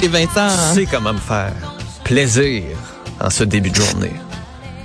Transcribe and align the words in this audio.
Couronne 0.00 0.14
Et 0.14 0.18
les 0.18 0.26
20 0.26 0.40
ans. 0.40 0.48
hein. 0.50 0.72
tu 0.74 0.80
sais 0.80 0.86
comment 0.90 1.12
me 1.12 1.18
faire 1.18 1.52
plaisir 2.04 2.62
en 3.20 3.30
ce 3.30 3.44
début 3.44 3.70
de 3.70 3.76
journée. 3.76 4.12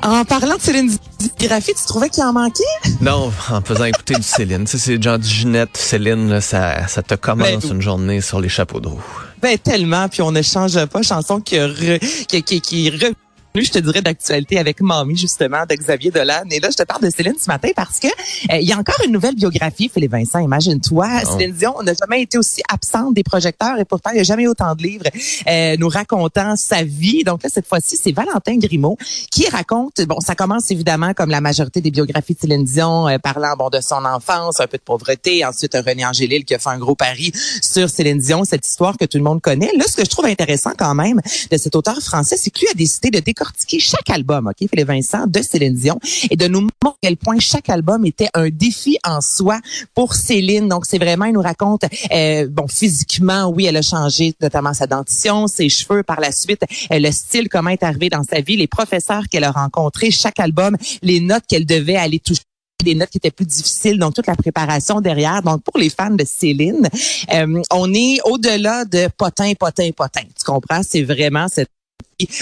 En 0.04 0.26
parlant 0.26 0.56
de 0.56 0.62
Céline 0.62 0.98
Graphie, 1.40 1.74
tu 1.76 1.86
trouvais 1.86 2.10
qu'il 2.10 2.24
en 2.24 2.34
manquait? 2.34 2.64
Non, 3.02 3.32
en 3.52 3.62
faisant 3.62 3.84
écouter 3.86 4.16
du 4.16 4.24
Céline. 4.24 4.64
Tu 4.66 4.72
sais, 4.72 4.78
c'est 4.80 5.04
genre 5.04 5.20
du 5.20 5.28
Ginette, 5.30 5.78
Céline, 5.78 6.28
là, 6.28 6.42
ça, 6.42 6.88
ça 6.88 7.04
te 7.04 7.14
commence 7.14 7.48
Ben 7.48 7.72
une 7.76 7.82
journée 7.82 8.20
sur 8.22 8.40
les 8.42 8.50
chapeaux 8.50 8.80
de 8.80 8.88
roue. 8.88 9.04
Ben 9.40 9.58
tellement, 9.60 10.08
puis 10.10 10.24
on 10.24 10.32
ne 10.32 10.42
change 10.42 10.84
pas. 10.86 11.04
Chanson 11.04 11.40
qui 11.40 11.58
re- 11.58 12.00
qui, 12.26 12.42
qui, 12.42 12.62
qui 12.62 12.90
revenue, 12.90 13.14
je 13.60 13.72
te 13.72 13.80
dirais, 13.80 14.02
d'actualité 14.02 14.58
avec 14.58 14.82
Mamie, 14.82 15.18
justement, 15.18 15.66
de 15.70 15.76
Xavier 15.76 16.12
Dolan. 16.12 16.44
Et 16.50 16.60
là, 16.60 16.70
je 16.72 16.78
te 16.78 16.84
parle 16.84 17.02
de 17.02 17.10
Céline 17.10 17.36
ce 17.38 17.48
matin 17.48 17.70
parce 17.76 18.00
que 18.00 18.08
euh, 18.08 18.58
il 18.58 18.68
y 18.68 18.72
a 18.72 18.78
encore 18.78 19.00
une 19.06 19.12
nouvelle 19.12 19.36
biographie, 19.36 19.92
Philippe 19.94 20.12
Vincent, 20.12 20.40
imagine-toi. 20.40 21.08
Oh. 21.24 21.38
Céline 21.38 21.54
Dion 21.54 21.82
n'a 21.84 21.94
jamais 21.94 22.22
été 22.22 22.38
aussi 22.38 22.62
absente 22.70 23.14
des 23.14 23.24
projecteurs 23.24 23.78
et 23.80 23.86
pourtant, 23.86 24.12
il 24.12 24.16
n'y 24.16 24.20
a 24.22 24.24
jamais 24.24 24.44
eu 24.44 24.48
autant 24.48 24.74
de 24.76 24.84
livres 24.84 25.06
euh, 25.48 25.76
nous 25.78 25.90
racontant 25.90 26.56
sa 26.56 26.84
vie. 26.84 27.24
Donc 27.24 27.44
là, 27.44 27.50
cette 27.52 27.68
fois-ci, 27.68 27.98
c'est 28.02 28.12
Valentin 28.12 28.58
Grimaud 28.58 28.98
qui 29.30 29.48
raconte, 29.50 30.02
bon, 30.02 30.20
ça 30.20 30.36
commence 30.36 30.72
évidemment 30.72 31.14
comme 31.14 31.30
la 31.30 31.42
majorité 31.42 31.82
des 31.82 31.92
biographies 31.92 32.36
de 32.36 32.40
Céline 32.40 32.64
Dion, 32.64 33.08
euh, 33.08 33.18
parlant 33.18 33.56
bon 33.58 33.70
de 33.70 33.82
son 33.82 34.06
enfance, 34.06 34.60
un 34.60 34.68
peu 34.68 34.78
de 34.78 34.84
pauvreté, 34.84 35.46
ensuite 35.46 35.76
euh, 35.76 35.84
René 35.86 36.06
Angélil 36.06 36.46
qui 36.46 36.56
a 36.56 36.60
fait 36.60 36.70
un 36.70 36.78
gros 36.78 36.96
pari 36.96 37.32
sur 37.62 37.90
Céline 37.90 38.20
Dion, 38.20 38.44
cette 38.46 38.66
histoire 38.66 38.98
que 38.98 39.06
tout 39.06 39.18
le 39.18 39.24
monde 39.24 39.42
connaît. 39.42 39.72
Là, 39.78 39.86
ce 39.88 39.98
que 39.98 40.06
je 40.06 40.10
trouve 40.10 40.26
intéressant 40.26 40.72
quand 40.78 40.96
même 40.96 41.20
de 41.50 41.58
cet 41.58 41.76
auteur 41.76 42.00
français, 42.02 42.38
c'est 42.38 42.50
que 42.50 42.62
lui 42.62 42.68
a 42.70 42.74
décidé 42.74 43.10
de 43.10 43.20
décortiquer 43.42 43.80
chaque 43.80 44.10
album, 44.10 44.48
OK, 44.48 44.70
Philippe 44.70 44.88
Vincent, 44.88 45.26
de 45.28 45.42
Céline 45.42 45.74
Dion, 45.74 46.00
et 46.30 46.36
de 46.36 46.48
nous 46.48 46.62
montrer 46.62 46.72
à 46.86 46.94
quel 47.02 47.18
point 47.18 47.40
chaque 47.40 47.70
album 47.70 48.06
était 48.06 48.30
un 48.34 48.50
défi 48.50 48.98
en 49.04 49.20
soi 49.22 49.60
pour 49.96 50.14
Céline. 50.14 50.68
Donc, 50.68 50.86
c'est 50.86 51.00
vraiment, 51.00 51.26
il 51.26 51.34
nous 51.34 51.42
raconte, 51.42 51.84
euh, 52.12 52.48
bon, 52.50 52.68
physiquement, 52.68 53.48
oui, 53.48 53.66
elle 53.66 53.78
a 53.78 53.82
changé, 53.82 54.34
notamment 54.42 54.74
sa 54.74 54.88
dentition, 54.88 55.48
ses 55.48 55.70
cheveux, 55.70 56.04
par 56.04 56.20
la 56.20 56.32
suite, 56.32 56.64
euh, 56.92 57.00
le 57.00 57.12
style, 57.12 57.50
comment 57.50 57.72
est 57.72 57.84
arrivé 57.84 58.10
dans 58.10 58.24
sa 58.24 58.42
vie, 58.42 58.58
les 58.58 58.68
professeurs 58.68 59.24
qu'elle 59.30 59.44
a 59.44 59.52
rencontrés, 59.52 60.12
chaque 60.12 60.40
album, 60.40 60.78
les 61.02 61.20
notes 61.20 61.44
qu'elle 61.48 61.66
devait 61.66 61.96
aller 61.96 62.20
toucher 62.20 62.42
des 62.84 62.96
notes 62.96 63.10
qui 63.10 63.18
étaient 63.18 63.30
plus 63.30 63.46
difficiles, 63.46 64.00
donc 64.00 64.16
toute 64.16 64.26
la 64.26 64.36
préparation 64.36 65.02
derrière. 65.02 65.44
Donc 65.44 65.62
pour 65.62 65.78
les 65.78 65.92
fans 65.92 66.10
de 66.10 66.26
Céline, 66.26 66.90
euh, 67.32 67.62
on 67.72 67.94
est 67.94 68.18
au-delà 68.26 68.86
de 68.86 69.08
potin, 69.16 69.54
potin, 69.54 69.92
potin. 69.96 70.22
Tu 70.22 70.44
comprends? 70.44 70.82
C'est 70.82 71.04
vraiment 71.04 71.48
cette 71.48 71.70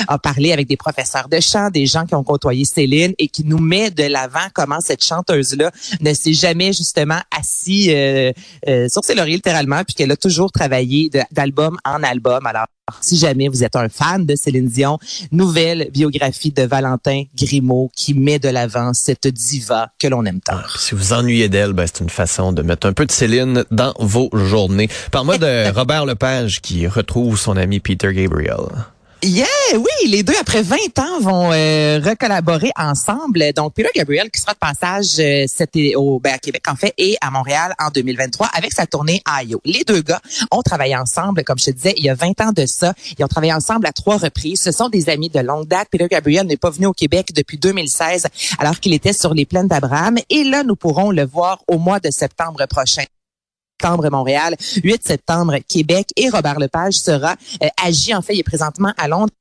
a 0.08 0.18
parlé 0.18 0.52
avec 0.52 0.68
des 0.68 0.78
professeurs 0.78 1.28
de 1.30 1.40
chant, 1.40 1.70
des 1.70 1.86
gens 1.86 2.06
qui 2.06 2.16
ont 2.16 2.24
côtoyé 2.24 2.66
Céline 2.66 3.14
et 3.18 3.28
qui 3.28 3.44
nous 3.44 3.60
met 3.60 3.92
de 3.92 4.04
l'avant 4.04 4.48
comment 4.54 4.80
cette 4.80 5.04
chanteuse-là 5.04 5.72
ne 6.02 6.14
s'est 6.14 6.34
jamais 6.34 6.74
justement 6.74 7.20
assis 7.38 7.94
euh, 7.94 8.32
euh, 8.68 8.88
sur 8.90 9.04
ses 9.04 9.16
lauriers 9.16 9.36
littéralement, 9.36 9.84
puis 9.84 9.96
qu'elle 9.96 10.12
a 10.12 10.18
toujours 10.18 10.52
travaillé 10.52 11.10
d'album 11.32 11.78
en 11.86 12.04
album. 12.04 12.46
Alors, 12.46 12.68
si 13.02 13.18
jamais 13.18 13.48
vous 13.48 13.64
êtes 13.64 13.76
un 13.76 13.90
fan 13.90 14.26
de 14.26 14.36
Céline 14.36 14.68
Dion, 14.68 14.98
nouvelle 15.32 15.90
biographie 15.92 16.52
de 16.52 16.64
Valentin 16.64 17.24
Grimaud 17.36 17.90
qui 17.96 18.14
met 18.14 18.40
de 18.40 18.50
l'avant 18.50 18.94
cette 18.94 19.28
diva 19.28 19.90
que 20.00 20.08
l'on 20.08 20.26
aime 20.26 20.42
tant. 20.42 20.58
Puis 20.68 20.80
si 20.80 20.96
vous 20.96 21.14
ennuyez 21.14 21.50
d'elle, 21.50 21.74
ben, 21.74 21.86
c'est 21.88 22.04
une 22.04 22.10
façon 22.10 22.52
de 22.52 22.62
mettre 22.62 22.88
un 22.88 22.94
peu 22.94 23.06
de 23.06 23.12
Céline 23.12 23.64
dans 23.72 23.94
vos 24.00 24.30
journées. 24.34 24.90
Parle-moi 25.12 25.38
de 25.38 25.72
Robert 25.76 26.06
Lepage 26.06 26.62
qui 26.62 26.88
retrouve 26.88 27.38
son 27.38 27.58
ami 27.58 27.80
Peter 27.80 28.14
Gabriel. 28.14 28.58
Yeah, 29.22 29.46
oui, 29.74 30.08
les 30.08 30.24
deux 30.24 30.36
après 30.40 30.62
20 30.62 30.78
ans 31.00 31.20
vont 31.20 31.52
euh, 31.52 32.00
recollaborer 32.00 32.72
ensemble. 32.78 33.52
Donc 33.52 33.74
Peter 33.74 33.90
Gabriel 33.94 34.32
qui 34.32 34.40
sera 34.40 34.54
de 34.54 34.58
passage 34.58 35.20
euh, 35.20 35.44
cet 35.46 35.72
au 35.98 36.22
ben, 36.22 36.36
à 36.36 36.38
Québec 36.38 36.64
en 36.70 36.76
fait 36.78 36.94
et 36.98 37.18
à 37.20 37.30
Montréal 37.30 37.74
en 37.80 37.90
2023 37.90 38.48
avec 38.56 38.72
sa 38.72 38.86
tournée 38.86 39.22
IO. 39.44 39.60
Les 39.66 39.84
deux 39.84 40.02
gars 40.02 40.22
ont 40.52 40.62
travaillé 40.62 40.96
ensemble 40.96 41.44
comme 41.44 41.60
je 41.60 41.66
te 41.66 41.72
disais 41.72 41.94
il 41.98 42.06
y 42.06 42.10
a 42.10 42.16
20 42.16 42.40
ans 42.40 42.52
de 42.54 42.66
ça. 42.66 42.94
Ils 43.18 43.26
ont 43.26 43.28
travaillé 43.28 43.52
ensemble 43.52 43.88
à 43.88 43.92
trois 43.92 44.16
reprises. 44.16 44.62
Ce 44.62 44.72
sont 44.72 44.88
des 44.88 45.10
amis 45.10 45.30
de 45.30 45.42
longue 45.42 45.68
date. 45.68 45.90
Peter 45.92 46.08
Gabriel 46.10 46.48
n'est 46.48 46.56
pas 46.56 46.70
venu 46.70 46.86
au 46.86 46.94
Québec 46.94 47.34
depuis 47.36 47.58
2016 47.58 48.28
alors 48.58 48.80
qu'il 48.80 48.94
était 48.94 49.12
sur 49.12 49.34
les 49.34 49.46
plaines 49.46 49.68
d'Abraham 49.68 50.18
et 50.30 50.46
là 50.46 50.64
nous 50.64 50.78
pourrons 50.78 51.12
le 51.12 51.26
voir 51.26 51.60
au 51.68 51.78
mois 51.78 52.00
de 52.00 52.10
septembre 52.10 52.66
prochain 52.70 53.04
septembre 53.80 54.10
Montréal, 54.10 54.56
8 54.84 55.08
septembre 55.08 55.56
Québec 55.66 56.10
et 56.18 56.28
Robert 56.30 56.60
Lepage 56.60 56.96
sera 56.96 57.36
euh, 57.64 57.68
agi. 57.82 58.14
En 58.14 58.22
fait, 58.22 58.34
il 58.34 58.40
est 58.42 58.44
présentement 58.44 58.94
à 58.98 59.08
Londres 59.08 59.32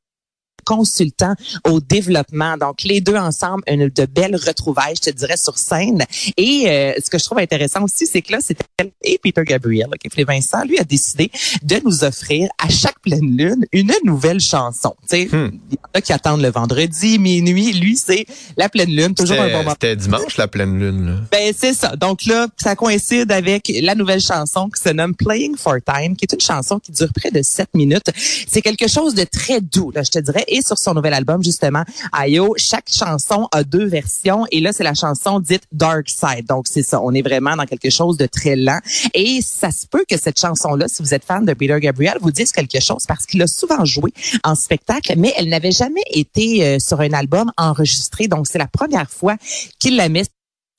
consultant 0.65 1.35
au 1.65 1.81
développement. 1.81 2.57
Donc, 2.57 2.83
les 2.85 3.01
deux 3.01 3.17
ensemble, 3.17 3.63
une 3.67 3.89
de 3.89 4.07
belles 4.07 4.37
retrouvailles, 4.37 4.95
je 4.97 5.11
te 5.11 5.17
dirais, 5.17 5.37
sur 5.37 5.59
scène. 5.59 6.05
Et 6.37 6.65
euh, 6.69 6.93
ce 7.03 7.11
que 7.11 7.19
je 7.19 7.25
trouve 7.25 7.39
intéressant 7.39 7.83
aussi, 7.83 8.07
c'est 8.07 8.23
que 8.23 8.33
là, 8.33 8.39
c'était 8.41 8.65
elle 8.79 8.91
et 9.03 9.19
Peter 9.23 9.43
Gabriel, 9.45 9.89
qui 10.03 10.09
Philippe 10.11 10.29
Vincent, 10.29 10.65
lui, 10.65 10.79
a 10.79 10.85
décidé 10.85 11.31
de 11.63 11.81
nous 11.85 12.05
offrir 12.05 12.49
à 12.63 12.69
chaque 12.69 13.01
pleine 13.01 13.37
lune 13.37 13.65
une 13.73 13.93
nouvelle 14.05 14.41
chanson. 14.41 14.95
Tu 15.09 15.17
sais, 15.17 15.29
Hmm. 15.29 15.51
il 15.71 15.75
y 15.75 15.79
en 15.79 15.99
a 15.99 16.01
qui 16.01 16.13
attendent 16.13 16.43
le 16.43 16.51
vendredi, 16.51 17.19
minuit. 17.19 17.73
Lui, 17.73 17.97
c'est 17.97 18.27
la 18.57 18.69
pleine 18.69 18.91
lune, 18.91 19.15
toujours 19.15 19.39
un 19.41 19.49
bon 19.51 19.59
moment. 19.59 19.71
c'était 19.73 19.97
dimanche, 19.97 20.37
la 20.37 20.49
pleine 20.49 20.79
lune. 20.79 21.07
Là. 21.07 21.17
Ben 21.31 21.53
c'est 21.57 21.75
ça. 21.75 21.97
Donc 21.97 22.25
là, 22.25 22.47
ça 22.57 22.77
coïncide 22.77 23.31
avec 23.33 23.71
la 23.83 23.95
nouvelle 23.95 24.21
chanson 24.21 24.69
qui 24.71 24.83
se 24.83 24.89
nomme 24.91 25.15
Playing 25.15 25.57
for 25.57 25.77
Time, 25.87 26.17
qui 26.17 26.25
est 26.25 26.33
une 26.33 26.41
chanson 26.41 26.79
qui 26.79 26.93
dure 26.93 27.13
près 27.15 27.31
de 27.31 27.43
7 27.43 27.69
minutes. 27.75 28.07
C'est 28.49 28.63
quelque 28.63 28.89
chose 28.89 29.15
de 29.15 29.25
très 29.25 29.61
doux, 29.61 29.91
là, 29.91 30.03
je 30.03 30.11
te 30.11 30.19
dirais. 30.19 30.45
Et 30.49 30.63
sur 30.63 30.79
son 30.79 30.95
nouvel 30.95 31.15
album, 31.15 31.43
justement, 31.43 31.85
Ayo, 32.13 32.55
chaque 32.57 32.89
chanson 32.91 33.49
a 33.53 33.65
deux 33.65 33.87
versions. 33.87 34.47
Et 34.51 34.61
là, 34.61 34.73
c'est 34.73 34.85
la 34.85 34.95
chanson 34.95 35.41
dite 35.41 35.63
Dark 35.73 36.09
Side. 36.09 36.47
Donc 36.49 36.67
c'est 36.69 36.83
ça. 36.83 37.01
On 37.03 37.13
est 37.13 37.23
vraiment 37.23 37.57
dans 37.57 37.67
quelque 37.67 37.91
chose 37.91 38.17
de 38.17 38.27
très 38.27 38.57
lent. 38.57 38.81
Et 39.15 39.41
ça 39.43 39.71
se 39.71 39.87
peut 39.87 40.05
que 40.09 40.19
cette 40.19 40.39
chanson-là, 40.41 40.89
si 40.89 41.03
vous 41.03 41.15
êtes 41.15 41.25
fan 41.25 41.45
de 41.45 41.53
Peter 41.55 41.79
Gabriel, 41.81 42.17
vous 42.21 42.33
dise 42.33 42.53
quelque 42.53 42.81
chose 42.81 43.05
parce 43.07 43.27
qu'il 43.27 43.43
a 43.43 43.47
souvent 43.47 43.85
joué 43.85 44.13
en 44.45 44.55
spectacle, 44.55 45.15
mais 45.17 45.33
elle 45.37 45.49
n'avait 45.49 45.73
jamais 45.73 46.03
été 46.11 46.65
euh, 46.65 46.79
sur 46.79 47.01
un 47.01 47.13
album 47.13 47.51
enregistré. 47.57 48.29
Donc 48.29 48.47
c'est 48.47 48.59
la 48.59 48.67
première 48.69 49.11
fois 49.11 49.37
qu'il 49.79 49.97
la 49.97 50.09
met 50.09 50.25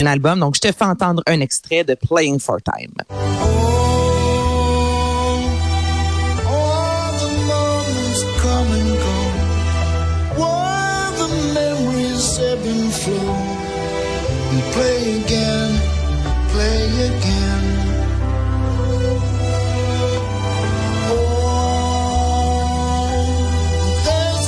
un 0.02 0.06
album. 0.06 0.40
Donc, 0.40 0.56
je 0.56 0.62
te 0.62 0.72
fais 0.72 0.86
entendre 0.86 1.22
un 1.28 1.42
extrait 1.42 1.84
de 1.84 1.94
Playing 1.94 2.40
for 2.40 2.58
Time. 2.62 2.94
And 12.90 12.98
flow. 13.02 13.34
And 14.52 14.64
play 14.74 15.00
again, 15.22 15.72
play 16.52 16.84
again. 17.10 17.66
Oh, 21.12 21.60
there's 24.06 24.48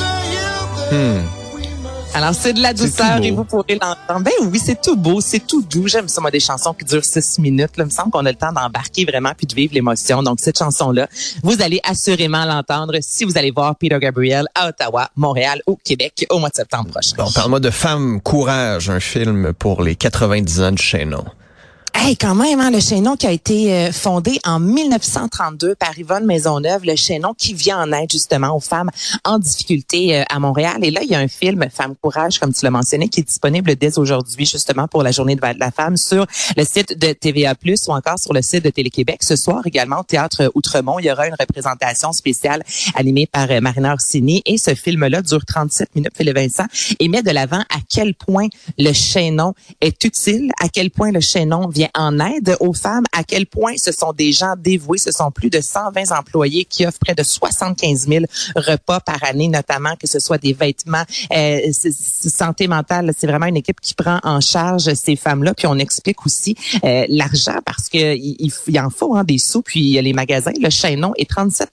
Alors, 2.14 2.36
c'est 2.36 2.54
de 2.54 2.62
la 2.62 2.74
douceur 2.74 3.24
et 3.24 3.32
vous 3.32 3.46
pourrez 3.46 3.80
l'entendre. 3.82 4.22
Ben 4.26 4.34
oui, 4.42 4.60
c'est 4.64 4.82
tout 4.82 4.98
beau, 4.98 5.22
c'est 5.22 5.40
tout 5.40 5.62
doux. 5.62 5.88
J'aime 5.88 6.10
ça, 6.10 6.20
moi, 6.20 6.30
des 6.30 6.42
chansons 6.42 6.74
qui 6.74 6.84
durent 6.84 7.06
six 7.06 7.40
minutes. 7.40 7.78
Là, 7.78 7.84
il 7.84 7.86
me 7.86 7.90
semble 7.90 8.12
qu'on 8.12 8.26
a 8.26 8.32
le 8.32 8.38
temps 8.38 8.52
d'embarquer 8.52 9.06
vraiment 9.06 9.32
puis 9.36 9.48
de 9.48 9.56
vivre 9.56 9.74
l'émotion. 9.74 10.22
Donc, 10.22 10.40
cette 10.42 10.58
chanson-là, 10.58 11.08
vous 11.42 11.62
allez 11.62 11.80
assurément 11.84 12.44
l'entendre 12.44 12.98
si 13.02 13.24
vous 13.24 13.38
allez 13.38 13.52
voir 13.52 13.78
Peter 13.78 13.98
Gabriel 14.00 14.46
à 14.56 14.68
Ottawa, 14.68 15.10
Montréal 15.16 15.62
ou 15.68 15.78
Québec 15.82 16.26
au 16.30 16.40
mois 16.40 16.50
de 16.50 16.56
septembre 16.56 16.90
prochain. 16.90 17.16
Bon, 17.18 17.32
parle-moi 17.32 17.62
de 17.62 17.70
Femme 17.70 18.20
Courage, 18.20 18.90
un 18.90 19.00
film 19.00 19.54
pour 19.54 19.82
les 19.82 19.96
90 19.96 20.62
ans 20.62 20.72
de 20.74 20.78
Chaînon. 20.78 21.24
Hey, 22.04 22.18
quand 22.18 22.34
même, 22.34 22.60
hein, 22.60 22.72
le 22.72 22.80
Chaînon 22.80 23.16
qui 23.16 23.28
a 23.28 23.32
été 23.32 23.72
euh, 23.72 23.92
fondé 23.92 24.40
en 24.44 24.60
1932 24.60 25.76
par 25.76 25.96
Yvonne 26.00 26.26
Maisonneuve, 26.26 26.84
le 26.84 26.96
Chaînon 26.96 27.36
qui 27.38 27.54
vient 27.54 27.80
en 27.80 27.92
aide 27.92 28.12
justement 28.12 28.56
aux 28.56 28.60
femmes 28.60 28.90
en 29.24 29.38
difficulté 29.38 30.18
euh, 30.18 30.24
à 30.28 30.40
Montréal. 30.40 30.80
Et 30.82 30.90
là, 30.90 31.02
il 31.04 31.12
y 31.12 31.14
a 31.14 31.20
un 31.20 31.28
film, 31.28 31.68
Femme 31.72 31.94
Courage, 32.02 32.40
comme 32.40 32.54
tu 32.54 32.66
l'as 32.66 32.72
mentionné, 32.72 33.08
qui 33.08 33.20
est 33.20 33.24
disponible 33.24 33.76
dès 33.76 34.00
aujourd'hui 34.00 34.48
justement 34.48 34.88
pour 34.88 35.04
la 35.04 35.12
journée 35.12 35.36
de 35.36 35.42
la 35.42 35.70
femme 35.70 35.96
sur 35.96 36.26
le 36.58 36.64
site 36.64 36.98
de 36.98 37.14
TVA+, 37.14 37.54
ou 37.88 37.92
encore 37.92 38.18
sur 38.18 38.34
le 38.34 38.42
site 38.42 38.64
de 38.64 38.72
Télé-Québec. 38.72 39.22
Ce 39.22 39.36
soir 39.36 39.62
également, 39.68 40.00
au 40.00 40.04
Théâtre 40.04 40.52
Outremont, 40.56 40.98
il 40.98 41.06
y 41.06 41.12
aura 41.12 41.28
une 41.28 41.36
représentation 41.40 42.14
spéciale 42.14 42.64
animée 42.96 43.28
par 43.28 43.52
euh, 43.52 43.62
Marina 43.62 43.94
Orsini. 43.94 44.42
Et 44.48 44.58
ce 44.58 44.74
film-là 44.74 45.22
dure 45.22 45.46
37 45.46 45.96
minutes, 45.96 46.18
Philippe 46.18 46.38
Vincent, 46.38 46.66
et 47.00 47.08
met 47.08 47.22
de 47.22 47.30
l'avant 47.30 47.62
à 47.70 47.78
quel 47.88 48.16
point 48.16 48.48
le 48.80 48.92
Chaînon 48.92 49.54
est 49.82 50.04
utile, 50.04 50.52
à 50.60 50.68
quel 50.68 50.90
point 50.90 51.12
le 51.12 51.20
Chaînon 51.20 51.68
vient 51.68 51.91
en 51.96 52.20
aide 52.20 52.56
aux 52.60 52.74
femmes, 52.74 53.04
à 53.12 53.24
quel 53.24 53.46
point 53.46 53.74
ce 53.78 53.92
sont 53.92 54.14
des 54.14 54.32
gens 54.32 54.56
dévoués. 54.58 54.98
Ce 54.98 55.12
sont 55.12 55.32
plus 55.32 55.50
de 55.50 55.62
120 55.62 56.12
employés 56.12 56.66
qui 56.66 56.86
offrent 56.86 57.00
près 57.00 57.16
de 57.16 57.24
75 57.24 58.08
000 58.08 58.26
repas 58.56 59.00
par 59.00 59.24
année, 59.24 59.48
notamment 59.48 59.96
que 59.96 60.08
ce 60.08 60.20
soit 60.20 60.38
des 60.38 60.54
vêtements, 60.54 61.04
euh, 61.34 61.60
santé 61.72 62.68
mentale. 62.68 63.12
C'est 63.18 63.28
vraiment 63.28 63.48
une 63.48 63.58
équipe 63.58 63.82
qui 63.82 63.94
prend 63.94 64.20
en 64.24 64.42
charge 64.42 64.94
ces 64.94 65.16
femmes-là. 65.16 65.54
Puis 65.54 65.68
on 65.68 65.78
explique 65.78 66.26
aussi 66.26 66.56
euh, 66.84 67.06
l'argent 67.10 67.60
parce 67.66 67.90
que 67.90 68.16
il, 68.16 68.52
il 68.68 68.80
en 68.80 68.90
faut 68.90 69.16
hein, 69.16 69.24
des 69.24 69.38
sous. 69.38 69.62
Puis 69.62 69.80
il 69.80 69.90
y 69.90 70.00
a 70.00 70.02
les 70.02 70.14
magasins. 70.14 70.52
Le 70.62 70.70
Chaînon 70.70 71.14
est 71.18 71.30
37 71.30 71.72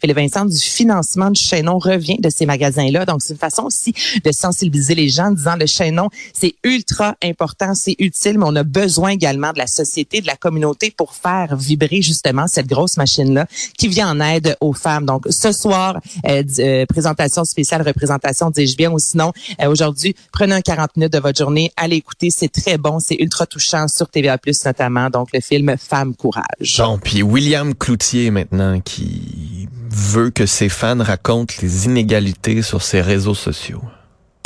Philippe 0.00 0.16
Vincent 0.16 0.44
du 0.44 0.58
financement 0.58 1.30
du 1.30 1.40
Chaînon 1.40 1.78
revient 1.78 2.18
de 2.18 2.30
ces 2.30 2.46
magasins-là. 2.46 3.04
Donc 3.04 3.22
c'est 3.22 3.32
une 3.32 3.38
façon 3.38 3.64
aussi 3.64 3.94
de 4.24 4.32
sensibiliser 4.32 4.94
les 4.94 5.08
gens 5.08 5.26
en 5.26 5.32
disant 5.32 5.56
le 5.56 5.66
Chaînon 5.66 6.08
c'est 6.32 6.54
ultra 6.64 7.16
important, 7.22 7.74
c'est 7.74 7.96
utile, 7.98 8.38
mais 8.38 8.46
on 8.46 8.56
a 8.56 8.64
besoin 8.64 9.10
également 9.10 9.47
de 9.52 9.58
la 9.58 9.66
société, 9.66 10.20
de 10.20 10.26
la 10.26 10.36
communauté 10.36 10.92
pour 10.96 11.14
faire 11.14 11.56
vibrer 11.56 12.02
justement 12.02 12.46
cette 12.46 12.66
grosse 12.66 12.96
machine-là 12.96 13.46
qui 13.76 13.88
vient 13.88 14.10
en 14.10 14.20
aide 14.20 14.56
aux 14.60 14.72
femmes. 14.72 15.06
Donc 15.06 15.26
ce 15.30 15.52
soir, 15.52 15.98
euh, 16.26 16.42
euh, 16.58 16.86
présentation 16.86 17.44
spéciale, 17.44 17.82
représentation, 17.82 18.50
dis-je 18.50 18.76
bien, 18.76 18.90
ou 18.90 18.98
sinon 18.98 19.32
euh, 19.60 19.68
aujourd'hui, 19.68 20.14
prenez 20.32 20.54
un 20.54 20.60
40 20.60 20.96
minutes 20.96 21.12
de 21.12 21.18
votre 21.18 21.38
journée, 21.38 21.72
allez 21.76 21.96
écouter, 21.96 22.30
c'est 22.30 22.48
très 22.48 22.78
bon, 22.78 22.98
c'est 23.00 23.16
ultra 23.16 23.46
touchant 23.46 23.88
sur 23.88 24.08
TVA+, 24.08 24.38
notamment, 24.64 25.10
donc 25.10 25.28
le 25.32 25.40
film 25.40 25.76
Femme 25.78 26.14
Courage. 26.14 26.76
Bon, 26.78 26.98
puis 26.98 27.22
William 27.22 27.74
Cloutier 27.74 28.30
maintenant 28.30 28.80
qui 28.80 29.68
veut 29.90 30.30
que 30.30 30.46
ses 30.46 30.68
fans 30.68 31.02
racontent 31.02 31.54
les 31.62 31.86
inégalités 31.86 32.62
sur 32.62 32.82
ses 32.82 33.00
réseaux 33.00 33.34
sociaux. 33.34 33.82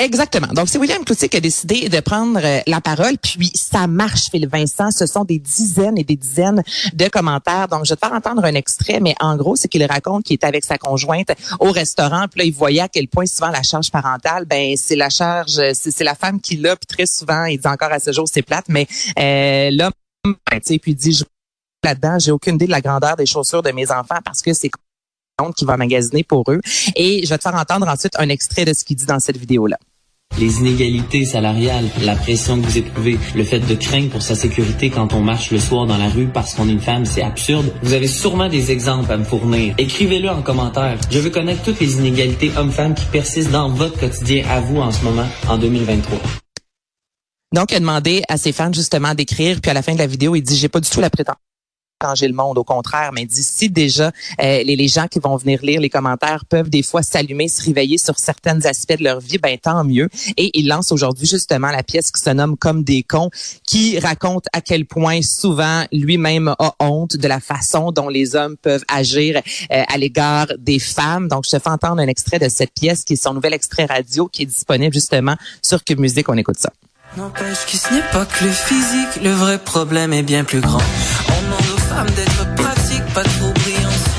Exactement. 0.03 0.49
Donc, 0.49 0.69
c'est 0.69 0.79
William 0.79 1.05
Cloutier 1.05 1.29
qui 1.29 1.37
a 1.37 1.41
décidé 1.41 1.89
de 1.89 2.01
prendre 2.01 2.41
euh, 2.43 2.59
la 2.67 2.81
parole, 2.81 3.17
puis 3.19 3.53
ça 3.55 3.87
marche, 3.87 4.31
Philippe 4.31 4.51
Vincent. 4.51 4.91
Ce 4.91 5.07
sont 5.07 5.23
des 5.23 5.39
dizaines 5.39 5.97
et 5.97 6.03
des 6.03 6.17
dizaines 6.17 6.65
de 6.93 7.09
commentaires. 7.09 7.69
Donc, 7.69 7.85
je 7.85 7.91
vais 7.91 7.97
te 7.97 8.05
faire 8.05 8.13
entendre 8.13 8.45
un 8.45 8.55
extrait, 8.55 8.99
mais 8.99 9.15
en 9.21 9.37
gros, 9.37 9.55
c'est 9.55 9.69
qu'il 9.69 9.85
raconte 9.85 10.25
qu'il 10.25 10.35
est 10.35 10.45
avec 10.45 10.65
sa 10.65 10.77
conjointe 10.77 11.31
au 11.61 11.71
restaurant, 11.71 12.27
puis 12.29 12.41
là, 12.41 12.45
il 12.47 12.53
voyait 12.53 12.81
à 12.81 12.89
quel 12.89 13.07
point 13.07 13.27
souvent 13.27 13.51
la 13.51 13.63
charge 13.63 13.93
parentale, 13.93 14.45
ben 14.45 14.75
c'est 14.77 14.97
la 14.97 15.09
charge, 15.09 15.61
c'est 15.73 15.93
c'est 15.93 16.05
la 16.05 16.17
femme 16.17 16.41
qui 16.41 16.57
l'a, 16.57 16.75
puis 16.75 16.87
très 16.87 17.07
souvent, 17.07 17.45
il 17.45 17.59
dit 17.59 17.69
encore 17.69 17.93
à 17.93 18.01
ce 18.01 18.11
jour, 18.11 18.27
c'est 18.29 18.43
plate, 18.43 18.65
mais 18.69 18.89
euh, 19.21 19.71
l'homme, 19.71 19.93
ben, 20.25 20.59
tu 20.59 20.61
sais, 20.65 20.79
puis 20.81 20.93
il 20.93 20.97
dit, 20.97 21.13
je 21.13 21.23
là-dedans, 21.85 22.19
j'ai 22.19 22.33
aucune 22.33 22.57
idée 22.57 22.67
de 22.67 22.73
la 22.73 22.81
grandeur 22.81 23.15
des 23.15 23.27
chaussures 23.27 23.63
de 23.63 23.71
mes 23.71 23.91
enfants 23.93 24.19
parce 24.25 24.43
que 24.43 24.53
c'est 24.53 24.71
qui 25.51 25.65
va 25.65 25.77
magasiner 25.77 26.23
pour 26.23 26.45
eux. 26.49 26.61
Et 26.95 27.25
je 27.25 27.29
vais 27.29 27.39
te 27.39 27.43
faire 27.43 27.57
entendre 27.57 27.89
ensuite 27.89 28.13
un 28.19 28.29
extrait 28.29 28.65
de 28.65 28.73
ce 28.73 28.85
qu'il 28.85 28.97
dit 28.97 29.07
dans 29.07 29.19
cette 29.19 29.37
vidéo-là. 29.37 29.79
Les 30.39 30.59
inégalités 30.59 31.25
salariales, 31.25 31.87
la 32.03 32.17
pression 32.17 32.61
que 32.61 32.67
vous 32.67 32.79
éprouvez, 32.79 33.19
le 33.35 33.45
fait 33.45 33.61
de 33.61 33.75
craindre 33.75 34.11
pour 34.11 34.23
sa 34.23 34.35
sécurité 34.35 34.91
quand 34.91 35.13
on 35.13 35.21
marche 35.21 35.51
le 35.51 35.59
soir 35.59 35.87
dans 35.87 35.99
la 35.99 36.09
rue 36.09 36.27
parce 36.27 36.55
qu'on 36.55 36.69
est 36.69 36.73
une 36.73 36.81
femme, 36.81 37.05
c'est 37.05 37.23
absurde. 37.23 37.73
Vous 37.83 37.93
avez 37.93 38.07
sûrement 38.07 38.49
des 38.49 38.71
exemples 38.71 39.13
à 39.13 39.17
me 39.17 39.25
fournir. 39.25 39.75
Écrivez-le 39.79 40.31
en 40.31 40.43
commentaire. 40.43 40.99
Je 41.11 41.19
veux 41.19 41.31
connaître 41.31 41.63
toutes 41.63 41.81
les 41.81 41.97
inégalités 41.97 42.51
hommes-femmes 42.57 42.95
qui 42.95 43.05
persistent 43.07 43.51
dans 43.51 43.69
votre 43.69 43.99
quotidien 43.99 44.45
à 44.51 44.61
vous 44.61 44.79
en 44.79 44.91
ce 44.91 45.05
moment, 45.05 45.27
en 45.49 45.59
2023. 45.59 46.19
Donc, 47.55 47.71
il 47.71 47.77
a 47.77 47.81
demandé 47.81 48.23
à 48.29 48.39
ses 48.39 48.53
fans 48.53 48.73
justement 48.73 49.15
d'écrire, 49.15 49.61
puis 49.61 49.71
à 49.71 49.75
la 49.75 49.83
fin 49.83 49.93
de 49.93 49.99
la 49.99 50.07
vidéo, 50.07 50.35
il 50.35 50.43
dit 50.43 50.57
j'ai 50.57 50.69
pas 50.69 50.81
du 50.81 50.89
tout 50.89 51.01
la 51.01 51.11
prétention 51.11 51.52
changer 52.03 52.29
le 52.29 52.35
monde, 52.35 52.59
au 52.59 52.65
contraire, 52.65 53.11
mais 53.13 53.27
si 53.31 53.71
déjà 53.71 54.07
euh, 54.41 54.63
les, 54.63 54.77
les 54.77 54.89
gens 54.89 55.07
qui 55.07 55.19
vont 55.19 55.37
venir 55.37 55.61
lire 55.63 55.81
les 55.81 55.91
commentaires 55.91 56.45
peuvent 56.45 56.71
des 56.71 56.83
fois 56.83 57.03
s'allumer, 57.03 57.49
se 57.49 57.63
réveiller 57.63 57.99
sur 57.99 58.19
certains 58.19 58.61
aspects 58.65 58.99
de 58.99 59.05
leur 59.05 59.21
vie, 59.21 59.39
ben 59.39 59.57
tant 59.59 59.85
mieux. 59.85 60.09
Et 60.37 60.51
il 60.59 60.69
lance 60.69 60.93
aujourd'hui 60.93 61.27
justement 61.27 61.71
la 61.71 61.83
pièce 61.83 62.11
qui 62.11 62.21
se 62.21 62.31
nomme 62.31 62.57
Comme 62.57 62.83
des 62.83 63.03
cons, 63.03 63.31
qui 63.67 63.99
raconte 63.99 64.47
à 64.53 64.61
quel 64.61 64.87
point 64.87 65.23
souvent 65.23 65.85
lui-même 65.93 66.55
a 66.59 66.75
honte 66.81 67.17
de 67.17 67.29
la 67.29 67.41
façon 67.41 67.93
dont 67.93 68.09
les 68.09 68.35
hommes 68.35 68.57
peuvent 68.57 68.85
agir 68.89 69.41
euh, 69.71 69.83
à 69.87 69.99
l'égard 69.99 70.47
des 70.59 70.79
femmes. 70.79 71.29
Donc, 71.29 71.45
je 71.45 71.51
te 71.51 71.59
fais 71.59 71.71
entendre 71.71 72.01
un 72.01 72.09
extrait 72.09 72.39
de 72.39 72.49
cette 72.49 72.73
pièce 72.73 73.05
qui 73.05 73.15
est 73.15 73.23
son 73.23 73.35
nouvel 73.35 73.55
extrait 73.55 73.87
radio 73.87 74.29
qui 74.29 74.43
est 74.43 74.47
disponible 74.47 74.95
justement 74.95 75.37
sur 75.63 75.83
Cube 75.85 76.01
Musique. 76.01 76.29
On 76.29 76.37
écoute 76.37 76.59
ça. 76.59 76.71
N'empêche 77.17 77.67
que 77.67 77.77
ce 77.77 77.93
n'est 77.93 78.11
pas 78.11 78.25
que 78.25 78.45
le 78.45 78.51
physique, 78.51 79.23
le 79.23 79.33
vrai 79.33 79.59
problème 79.59 80.15
est 80.15 80.23
bien 80.23 80.45
plus 80.45 80.61
grand. 80.61 80.81
D'être 82.07 82.55
pratiques, 82.57 83.07
pas 83.15 83.23
trop 83.23 83.53
brillantes. 83.53 84.11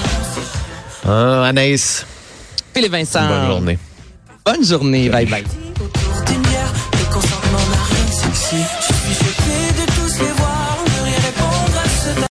Ah, 1.07 1.43
Anaïs, 1.47 2.05
Philippe 2.73 2.91
Vincent. 2.93 3.27
bonne 3.27 3.45
journée. 3.47 3.77
Bonne 4.45 4.65
journée. 4.65 5.09
Bye 5.09 5.25
bye. 5.25 5.43
Autour 5.75 6.23
d'une 6.25 6.41
bière, 6.41 6.71
le 6.93 7.13
consentement 7.13 7.59
n'a 7.69 7.83
rien 7.83 8.05
de 8.05 8.11
sexy. 8.11 8.55
Je 8.79 8.82
suis 8.82 8.82